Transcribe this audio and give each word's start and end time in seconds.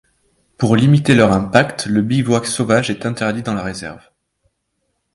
Pour 0.57 0.75
limiter 0.75 1.13
leur 1.13 1.31
impact, 1.31 1.85
le 1.85 2.01
bivouac 2.01 2.47
sauvage 2.47 2.89
est 2.89 3.05
interdit 3.05 3.43
dans 3.43 3.53
la 3.53 3.61
réserve. 3.61 4.01